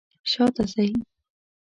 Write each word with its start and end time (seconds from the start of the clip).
شاته 0.31 0.63
ځئ 0.71 0.89